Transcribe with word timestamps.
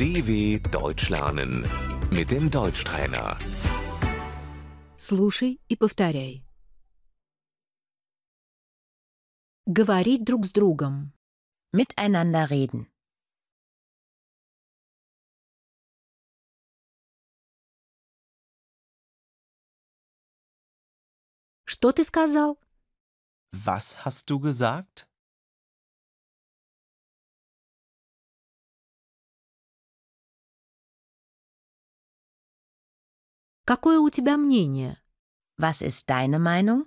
DW 0.00 0.58
Deutsch 0.70 1.08
lernen 1.10 1.64
mit 2.10 2.30
dem 2.30 2.50
Deutschtrainer. 2.50 3.36
Слушай 4.96 5.60
и 5.68 5.76
повторяй. 5.76 6.44
Говорить 9.66 10.24
друг 10.24 10.46
с 10.46 10.52
другом. 10.52 11.12
Miteinander 11.72 12.48
reden. 12.48 12.86
Что 21.64 21.92
ты 21.92 22.04
сказал? 22.04 22.58
Was 23.52 24.04
hast 24.04 24.30
du 24.30 24.38
gesagt? 24.38 25.08
Какое 33.70 33.98
у 33.98 34.10
тебя 34.10 34.36
мнение? 34.36 35.00
Was 35.58 35.82
ist 35.82 36.06
deine 36.08 36.38
Meinung? 36.38 36.86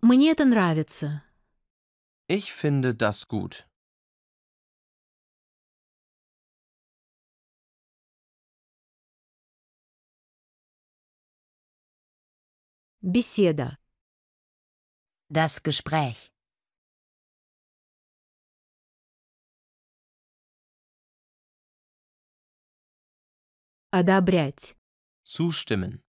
Мне 0.00 0.32
это 0.32 0.44
нравится. 0.44 1.22
Ich 2.28 2.52
finde 2.52 2.94
das 2.94 3.26
gut. 3.26 3.66
Беседа. 13.02 13.78
Das 15.28 15.62
Gespräch. 15.62 16.32
Одобрять. 23.91 24.77
Zustimmen. 25.23 26.03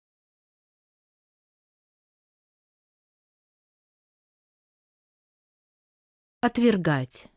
Отвергать. 6.43 7.31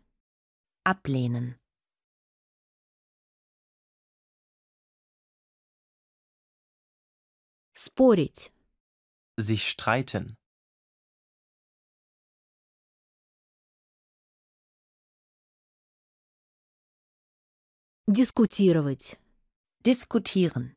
Ablehnen. 0.83 1.58
Спорить. 7.73 8.52
Sich 9.38 9.69
streiten. 9.69 10.38
Дискутировать. 18.08 19.17
Diskutieren. 19.84 20.77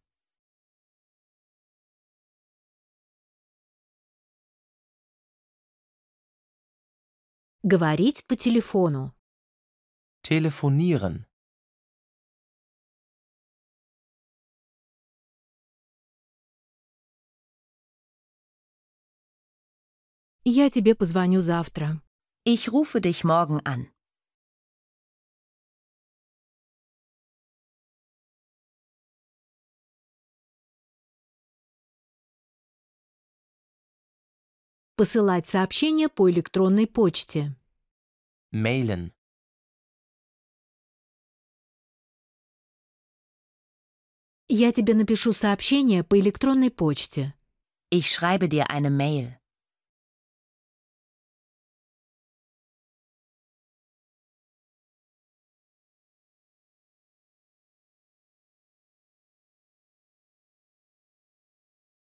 Говорить 7.64 8.26
по 8.26 8.36
телефону. 8.36 9.14
Telefonieren. 10.24 11.26
Я 20.44 20.72
тебе 20.72 20.96
позвоню 20.96 21.42
завтра. 21.42 22.02
Ich 22.44 22.70
rufe 22.72 23.00
dich 23.00 23.24
morgen 23.24 23.60
an. 23.64 23.92
Посылать 34.97 35.47
сообщения 35.47 36.09
по 36.09 36.31
электронной 36.31 36.87
почте. 36.87 37.55
Mailen. 38.51 39.13
Я 44.49 44.73
тебе 44.73 44.95
напишу 44.95 45.35
сообщение 45.35 46.03
по 46.03 46.19
электронной 46.19 46.71
почте. 46.71 47.35
Ich 47.91 48.11
schreibe 48.11 48.49
dir 48.49 48.71
eine 48.71 48.89
Mail. 48.89 49.35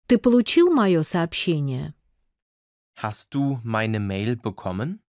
Ты 0.06 0.16
получил 0.16 0.72
мое 0.72 1.03
сообщение? 1.03 1.97
Hast 3.00 3.32
du 3.32 3.60
meine 3.62 4.00
Mail 4.00 4.34
bekommen? 4.34 5.00